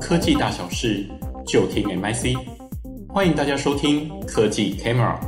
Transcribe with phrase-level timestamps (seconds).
[0.00, 1.08] 科技大小事，
[1.46, 2.36] 就听 MIC。
[3.08, 5.20] 欢迎大家收听科技 Camera。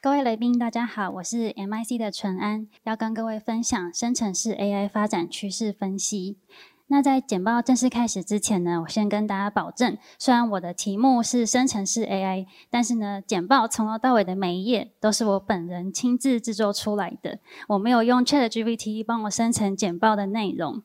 [0.00, 6.38] 各位来宾，大家好，我是 MIC 的淳安，要跟各位分享生成式 AI 发展趋势分析。
[6.86, 20.82] 那在简报正式开始之前呢，我先跟大家保证，虽然我的题目是生成式 AI，但是呢，简报从头到尾的每一页都是我本人亲自制作出来的，我没有用 ChatGPT 帮我生成简报的内容。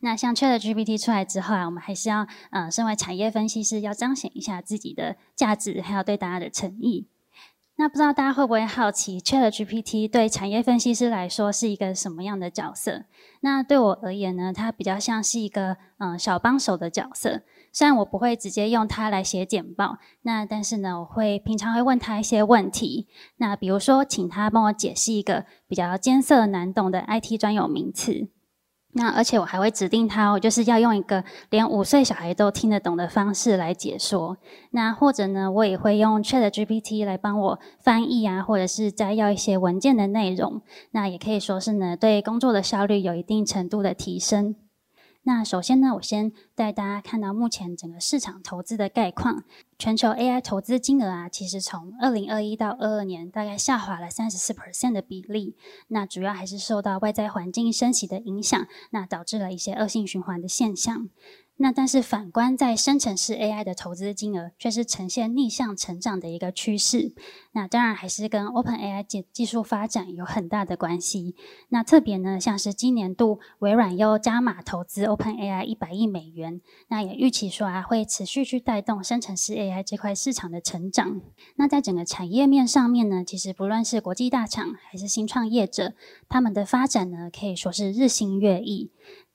[0.00, 7.08] 那像 ChatGPT 出来之后啊，我们还是要，呃，身为产业分析师，要彰显一下自己的价值，还有对大家的诚意。
[7.76, 13.06] 那不知道大家会不会好奇，ChatGPT 对产业分析师来说是一个什么样的角色？
[13.40, 17.42] 那对我而言呢，它比较像是一个嗯小帮手的角色。
[17.72, 23.08] 虽然我不会直接用它来写简报，那但是呢，我会平常会问他一些问题。
[23.38, 28.28] 那比如说，请他帮我解释一个比较艰涩难懂的 IT 专有名词。
[28.94, 34.36] 那而且我还会指定他，我就是要用一个连五岁小孩都听得懂的方式来解说。
[34.72, 40.60] 那或者呢，我也会用 ChatGPT 来帮我翻译啊，或者是摘要一些文件的内容。
[40.90, 44.54] 那也可以说是呢，对工作的效率有一定程度的提升。
[45.24, 49.44] 那首先呢，我先带大家看到目前整个市场投资的概况。
[49.78, 55.56] 全球 AI 投资金额啊，其实从二零二一到二二年大概下滑了三十四 percent 的比例。
[55.88, 61.08] 那主要还是受到外在环境升息的影响，那导致了一些恶性循环的现象。
[61.58, 67.14] 那但是反观在生成式 AI 的投资金额却是呈现逆向成长的一个趋势。
[67.52, 71.36] 那当然还是跟 OpenAI 技技术发展有很大的关系。
[71.68, 81.20] 那特别呢，像是今年度微软又加码投资 OpenAI 一百亿美元，那也预期说啊会持续去带动生成式 AI 这块市场的成长。
[81.56, 85.94] 那在整个产业面上面呢，其实不论是国际大厂还是新创业者，
[86.28, 88.90] 他们的发展呢可以说是日新月异。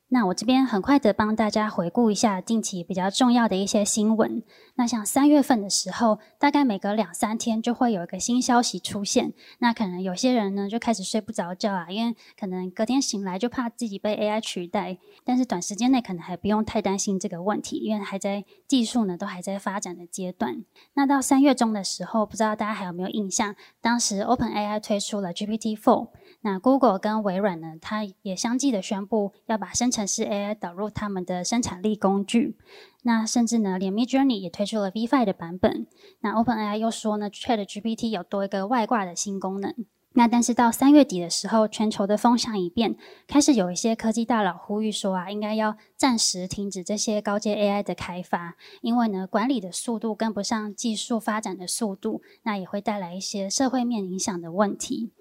[0.10, 4.42] 那我这边很快的帮大家回顾一下近期比较重要的一些新闻。
[4.76, 9.34] 那像三月份的时候，大概每隔两三天就会有一个新消息出现。
[9.60, 14.98] 那可能有些人呢就开始睡不着觉啊，因为可能隔天醒来就怕自己被 AI 取代。
[15.26, 20.64] 但是短时间内可能还不用太担心这个问题，因为还在技术呢都还在发展的阶段。
[20.94, 23.54] 那到三月中的时候，不知道大家还有没有印象？
[23.82, 26.08] 当时 OpenAI 推出了 GPT-4。
[26.48, 32.56] 那 Google 跟微软呢，它也相继的宣布要把生成式 AI 导入他们的生产力工具。
[33.04, 35.86] 那甚至呢，连 Midjourney 也推出了 V5 的版本。
[36.22, 39.76] 那 OpenAI 又说呢，ChatGPT 有多一个外挂的新功能。
[40.14, 42.96] 那但是到三月底的时候，全球的风向一变，
[43.28, 55.12] 开始有一些科技大佬呼吁说啊，应该要暂时停止这些高阶 AI 的开发，因为呢，管理的速度跟不上技术发展的速度，那也会带来一些社会面影响的问题。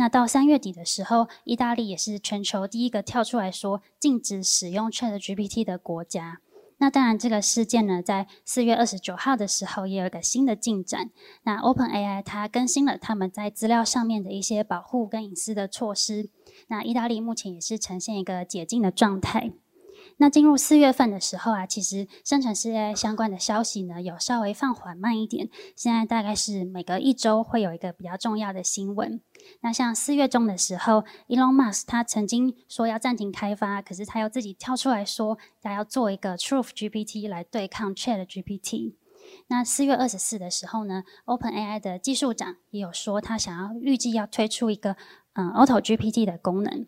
[0.00, 6.40] 那到三月底的时候，意大利也是全球第一个跳出来说禁止使用 ChatGPT 的国家。
[6.78, 11.10] 那当然，这个事件呢，在四月二十九号的时候也有一个新的进展。
[11.42, 16.30] 那 OpenAI 它更新了他们在资料上面的一些保护跟隐私的措施。
[16.68, 19.52] 那意大利目前也是呈现一个解禁的状态。
[20.22, 25.48] 那进入四月份的时候啊，其实生成式 AI 相关的消息呢，有稍微放缓慢一点。
[25.74, 29.22] 现在大概是每隔一周会有一个比较重要的新闻。
[29.62, 38.96] 那像四月中的时候，Elon Musk 他曾经说要暂停开发，可是他又自己跳出来说他要做一个 Truth GPT 来对抗 Chat GPT。
[39.46, 44.96] 那四月二十四的时候呢，OpenAI 的技术长也有说他想要预计要推出一个
[45.32, 46.86] 嗯 Auto GPT 的功能。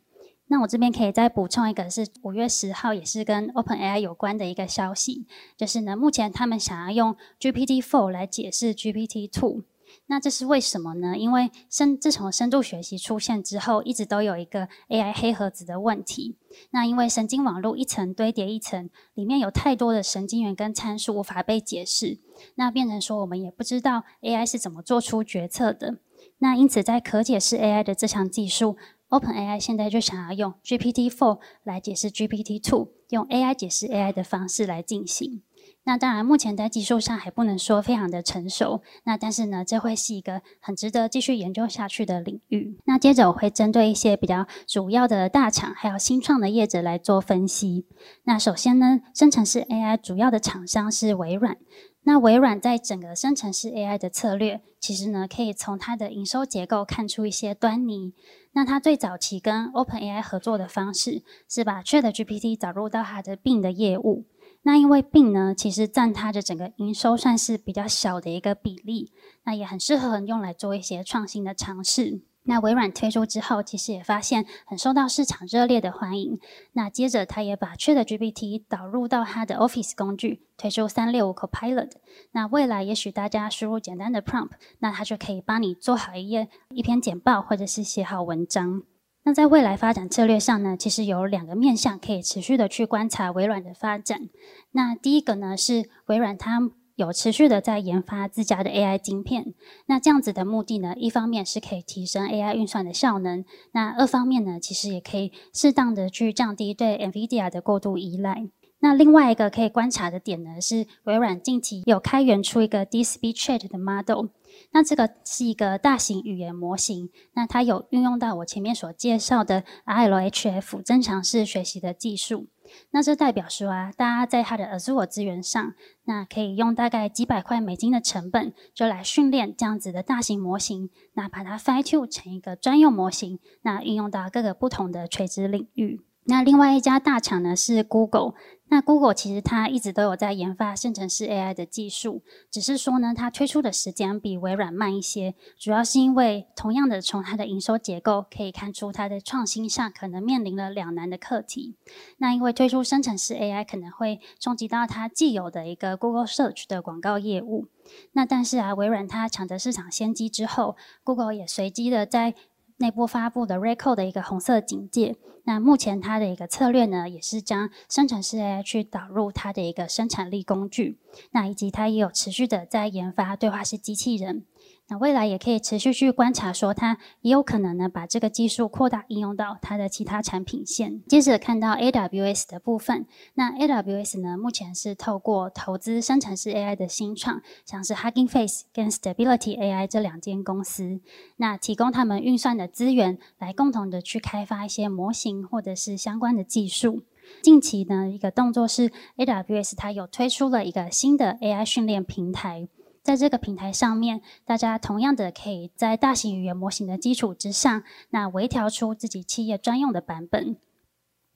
[0.52, 5.26] 那我这边可以再补充一个，是五月十号，也是跟 OpenAI 有关的一个消息，
[5.56, 9.62] 就是呢，目前他们想要用 GPT-4 来解释 GPT-2。
[10.08, 11.16] 那这是为什么呢？
[11.16, 16.36] 因为深自从深度学习出现之后，一直都有一个 AI 黑盒子的问题。
[16.70, 22.19] 那因为神经网络一层堆叠一层，里面有太多的神经元跟参数无法被解释，
[22.56, 25.96] 那变成说我们也不知道 AI 是怎么做出决策的。
[26.40, 28.76] 那因此，在可解释 AI 的这项技术。
[29.12, 35.43] OpenAI 现在就想要用 GPT-4 来解释 GPT-2，用 AI 解释 AI 的方式来进行。
[35.85, 38.82] 那当然，目前在技术上还不能说非常的成熟。
[39.05, 42.79] 那但是呢，这会是一个很值得继续研究下去的领域。
[42.85, 47.85] 那接着我会针对一些比较主要的大厂还有新创的业者来做分析。
[48.25, 51.58] 那首先呢，生成式 AI 主要的厂商是微软。
[52.04, 58.12] 那微软在整个生成式 AI 的策略，其实呢，可以从它的营收结构看出一些端倪。
[58.54, 64.26] 那它最早期跟 OpenAI 合作的方式，是把 ChatGPT 导入到它的病的业务。
[64.64, 69.12] 那因为病呢，其实占它的整个营收算是比较小的一个比例，
[69.44, 72.22] 那也很适合用来做一些创新的尝试。
[72.44, 76.41] 那微软推出之后，其实也发现很受到市场热烈的欢迎。
[76.73, 81.93] 那接着，他也把 ChatGPT 导入到他的 Office 工具，推出三六五 Copilot。
[82.33, 84.50] 那未来也许大家输入简单的 prompt，
[84.81, 88.83] 那它就可以帮你做好一页一篇简报，或者是写好文章。
[89.25, 94.29] 那在未来发展策略上呢，其实有两个面向可以持续的去观察微软的发展。
[94.73, 96.71] 那第一个呢，是微软它。
[96.97, 99.55] 有持续的在研发自家的 AI 晶片，
[99.87, 108.49] 那这样子的目的呢，一方面是可以提升 AI 运算的效能，那二方面呢，其实也可以适当的去降低对 NVIDIA 的过度依赖。
[108.85, 114.27] 那另外一个可以观察的点呢，是微软近期有开源出一个 DSP Chat 的 model，
[114.73, 122.49] 那这个是一个大型语言模型，那它有运用到我前面所介绍的 RLHF 增强式学习的技术。
[122.90, 125.74] 那这代表说啊，大家在它的 Azure 资源上，
[126.04, 136.00] 那可以用大概几百块美金的成本，就来训练这样子的大型模型，那把它 fine tune 成一个专用模型，那运用到各个不同的垂直领域。
[136.24, 138.34] 那另外一家大厂呢是 Google。
[138.72, 151.76] 那 Google 其实它一直都有在研发生成式 AI 的技术，只是说呢，它推出的时间比微软慢一些，主要是因为同样的从它的营收结构可以看出，它在创新上可能面临了两难的课题。
[152.16, 157.66] 那因为推出生成式 AI 可能会冲击到它既有的一个 Google Search 的广告业务。
[158.12, 162.34] 那但是啊，微软它抢得市场先机之后，Google 也随机的在
[162.82, 165.14] 内部发布的 RECO 的一个红色警戒。
[165.44, 170.99] 那目前它的一个策略呢，也是将生成式 AI 去导入它的一个生产力工具。
[171.31, 174.44] 那以及它也有持续的在研发对话式机器人。
[174.93, 181.03] 那未来也可以持续去观察，说它也有可能呢，把这个技术扩大应用到它的其他产品线。
[181.09, 191.00] 接着看到 AWS 的部分，那 AWS 呢，目前是透过投资生成式 AI 的新创，像是 Hugging Face 跟 Stability AI 这两间公司，
[191.39, 197.05] 那提供他们运算的资源，来共同的去开发一些模型或者是相关的技术。
[197.41, 202.69] 近期呢，一个动作是 AWS 它有推出了一个新的 AI 训练平台。
[203.02, 210.56] 在这个平台上面，大家同样的可以在大型语言模型的基础之上，那微调出自己企业专用的版本。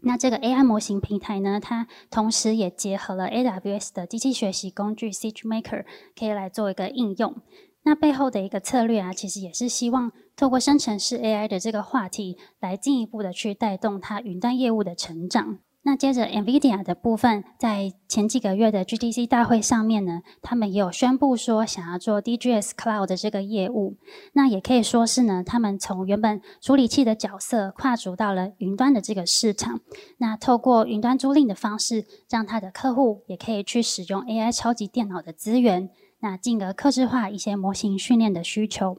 [0.00, 5.84] 那这个 AI 模型平台呢，它同时也结合了 AWS 的机器学习工具 SageMaker，
[6.16, 7.34] 可以来做一个应用。
[7.82, 15.58] 那背后的一个策略啊，其实也是希望透过生成式 AI 的这个话题，来进一步的去带动它云端业务的成长。
[15.86, 23.94] 那接着，NVIDIA 的部分，在前几个月的 GTC 大会上面呢，他们也有宣布说想要做 DGS Cloud 的这个业务。
[24.32, 29.78] 那也可以说是呢，他们从原本处理器的角色跨足到了云端的这个市场。
[30.18, 35.88] 那透过云端租赁的方式，让他的客户也可以去使用 AI 超级电脑的资源，
[36.18, 38.98] 那进而客制化一些模型训练的需求。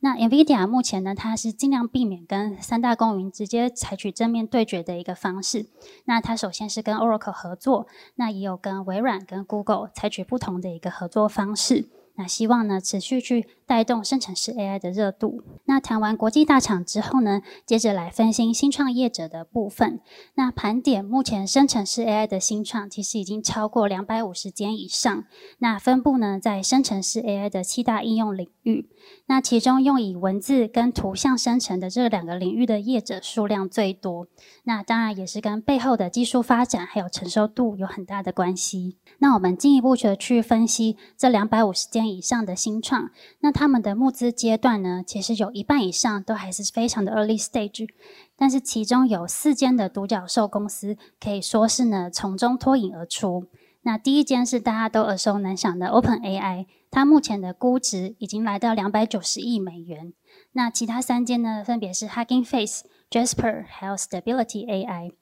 [0.00, 5.66] 那 NVIDIA 目前呢，它是尽量避免跟三大公云直接采取正面对决的一个方式。
[6.04, 11.88] 那它首先是跟 Oracle 合作，那也有跟微软、跟 Google 采取不同的一个合作方式。
[12.16, 15.42] 那希望呢，持续去带动生成式 AI 的热度。
[15.64, 20.00] 那谈完国际大厂之后呢，接着来分析新创业者的部分。
[20.34, 25.24] 那盘点目前生成式 AI 的新创，其实已经超过两百五十间以上。
[25.58, 28.88] 那分布呢，在生成式 AI 的七大应用领域。
[29.26, 34.28] 那其中用以文字跟图像生成的这两个领域的业者数量最多。
[34.62, 38.96] 那当然也是跟背后的技术发展还有承受度有很大的关系。
[39.18, 47.88] 那我们进一步的去分析这两百五十间以上的新创，那他们的募资阶段呢，其实有一半以上都还是非常的 early stage，
[48.36, 53.46] 但是其中有四间的独角兽公司可以说是呢从中脱颖而出。
[53.82, 60.14] 那第一间是大家都耳熟能详的 OpenAI，它目前的估值已经来到两百九十亿美元。
[60.52, 65.12] 那其他三间呢，分别是 Hugging Face、Jasper 还有 Stability AI。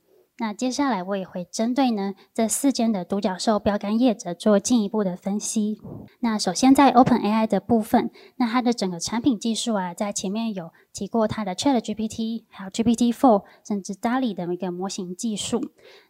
[0.43, 5.81] 那接下来我也会针对呢这四间的独角兽标杆业者做进一步的分析。
[6.19, 15.61] 那首先在 OpenAI 的部分，那它的整个产品技术啊，在前面有提过它的 ChatGPT，还有 GPT-4，甚至 DALL-E 的一个模型技术。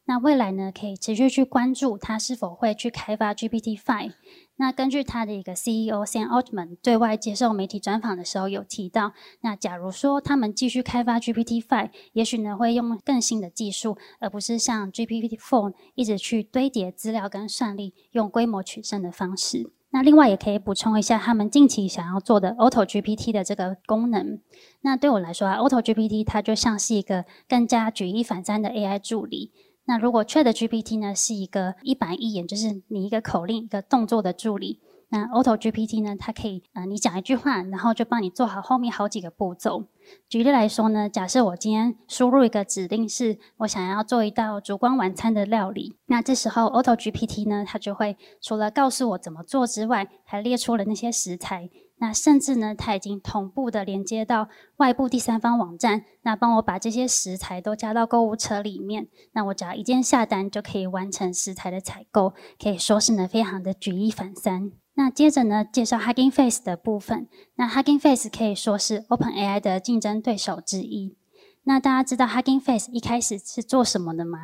[0.06, 4.12] 那未来呢，可以持续去关注它是否会去开发 GPT-5。
[4.56, 19.72] 那根据他的一个 CEO Sam Altman 对外接受媒体专访的时候有提到，那假如说他们继续开发 GPT Five，也许呢会用更新的技术，而不是像 GPT Four 一直去堆叠资料跟算力，用规模取胜的方式。
[19.90, 24.40] 那另外也可以补充一下，他们近期想要做的 Auto GPT 的这个功能。
[24.80, 29.50] 那对我来说啊，Auto GPT 它就像是一个更加举一反三的 AI 助理。
[29.84, 39.84] 那如果 ChatGPT 呢是一个一板一眼，就是你一个口令一个动作的助理，那 Auto GPT 呢，它可以呃，你讲一句话，然后就帮你做好后面好几个步骤。
[40.28, 51.68] 举例来说呢，假设我今天输入一个指令是，我想要做一道烛光晚餐的料理，那这时候 Auto GPT 呢，它就会除了告诉我怎么做之外，还列出了那些食材。
[52.02, 59.06] 那甚至呢，它已经同步的连接到外部第三方网站，那帮我把这些食材都加到购物车里面。
[59.34, 64.72] 那我只要一键下单就可以完成食材的采购，可以说是呢非常的举一反三。
[64.94, 67.28] 那接着呢，介绍 Hugging Face 的部分。
[67.54, 71.16] 那 Hugging Face 可以说是 OpenAI 的竞争对手之一。
[71.62, 74.40] 那大家知道 Hugging Face 一开始是做什么的吗？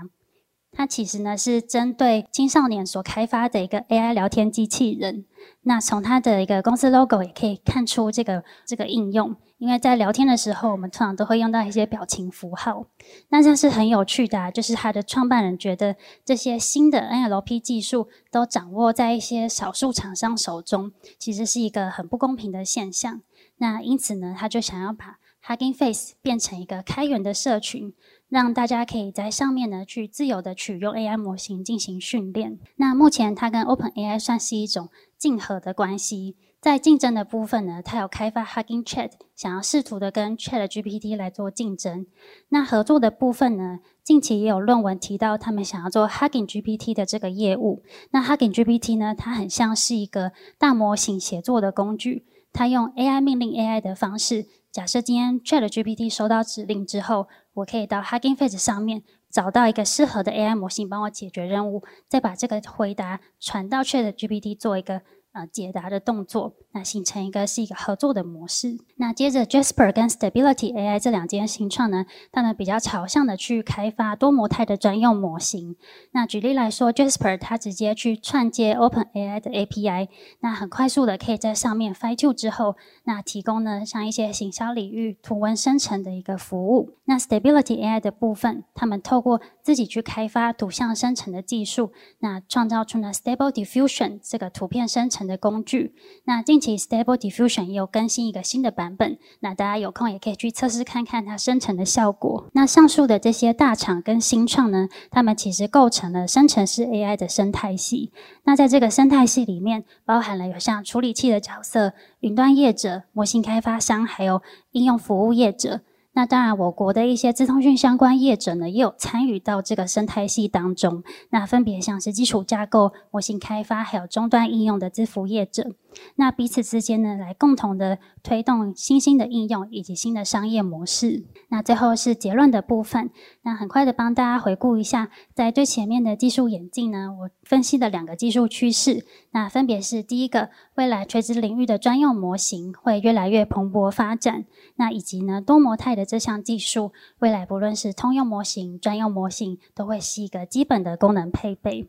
[0.71, 5.25] 它其实呢是针对青少年所开发的一个 AI 聊天机器人。
[5.63, 12.87] 那从它的一个公司 logo 也可以看出这个这个应用，因为在聊天的时候，我们通常都会用到一些表情符号。
[13.31, 23.23] 那这是很有趣的啊，就是它的创办人觉得这些新的 NLP 技术都掌握在一些少数厂商手中，其实是一个很不公平的现象。
[23.57, 27.95] 那因此呢，他就想要把 Hugging Face 变成一个开源的社群。
[28.29, 32.59] 让大家可以在上面呢去自由的取用 AI 模型进行训练。
[32.77, 36.37] 那目前它跟 OpenAI 算是一种竞合的关系。
[36.61, 42.07] 在竞争的部分呢，它有开发 Hugging Chat，想要试图的跟 ChatGPT 来做竞争。
[42.49, 47.85] 那合作的部分呢，近期也有论文提到他们想要做 Hugging GPT 的这个业务。
[48.11, 54.47] 那 Hugging GPT 呢，它很像是一个大模型协作的工具，它用 AI 命令 AI 的方式。
[54.73, 65.03] 假设今天 ChatGPT 收到指令之后，我可以到 Hugging Face 上面找到一个适合的 AI 模型，帮我解决任务，再把这个回答传到 ChatGPT 做一个。
[65.33, 68.79] 呃，解答的动作，那形成一个是一个合作的模式。
[68.97, 75.77] 那接着，Jasper 跟 Stability AI 这两间新创呢，他们比较朝向的去开发多模态的专用模型。
[76.13, 80.09] 那举例来说，Jasper 它直接去串接 OpenAI 的 API，
[80.41, 86.93] 那很快速的可以在上面 fine tune 之后，那提供呢像一些行销领域图文生成的一个服务。
[87.07, 95.19] 那 Stability AI 的部分，他们透过自己去开发图像生成的技术，那创造出呢 Stable Diffusion 这个图片生成。
[95.29, 95.95] 的工具，
[96.25, 102.49] 那近期 Stable Diffusion 也有更新一个新的版本，那大家有空也可以去测试看看它生成的效果。
[102.53, 108.13] 那上述的这些大厂跟新创呢，他们其实构成了生成式 AI 的生态系。
[108.45, 115.83] 那在这个生态系里面，包含了有像处理器的角色、云端业者、模型开发商，还有应用服务业者。
[116.15, 121.05] 那当然，我国的一些资通讯相关业者呢，也有参与到这个生态系当中。
[121.31, 125.75] 那分别像是基础架构、模型开发，还有终端应用的资服业者。
[126.17, 131.25] 那彼此之间呢，来共同的推动新兴的应用以及新的商业模式。
[131.49, 133.11] 那最后是结论的部分。
[133.43, 139.07] 那很快的帮大家回顾一下，在最前面的技术演进呢，我分析的两个技术趋势。
[139.31, 144.45] 那分别是第一个，未来垂直领域的专用模型会越来越蓬勃发展。
[144.77, 151.89] 那以及呢，多模态的这项技术，未来不论是通用模型、专用模型，都会是一个基本的功能配备。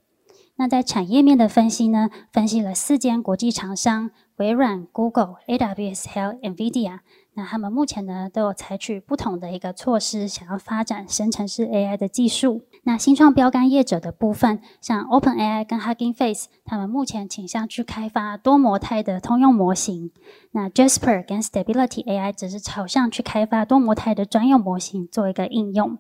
[0.60, 7.00] 那在产业面的分析呢，分析了四间国际厂商：微软、Google、AWS 还有 NVIDIA。
[7.40, 12.64] 那他们目前呢，都有采取不同的一个措施，想要发展生成式 AI 的技术。
[12.84, 20.12] 那新创标杆业者的部分，像 OpenAI 跟 Hugging Face，他们目前倾向去开发多模态的通用模型。
[20.52, 25.98] 那 Jasper 跟 Stability AI 则是朝向去开发多模态的专用模型做一个应用。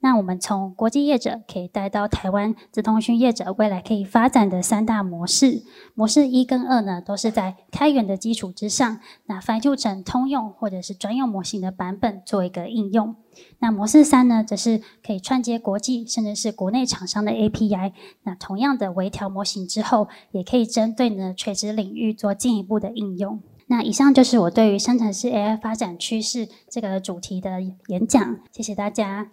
[0.00, 5.62] 那我们从国际业者可以带到台湾资通讯业者未来可以发展的三大模式。
[5.94, 13.14] 模式一跟二呢，都是在开源的基础之上，那 fine tune 成通用或者是专用模型的版本做一个应用。
[13.60, 17.92] 那模式三呢，则是可以串接国际甚至是国内厂商的 API。
[18.24, 23.40] 那同样的微调模型之后，也可以针对呢垂直领域做进一步的应用。
[23.68, 29.28] 那以上就是我对于生成式 AI 发展趋势这个主题的演讲，谢谢大家。